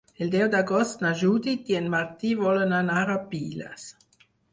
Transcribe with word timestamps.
El 0.25 0.29
deu 0.35 0.45
d'agost 0.53 1.03
na 1.05 1.09
Judit 1.19 1.69
i 1.73 1.77
en 1.79 1.89
Martí 1.95 2.31
volen 2.39 2.73
anar 2.79 3.03
a 3.17 3.19
Piles. 3.35 3.85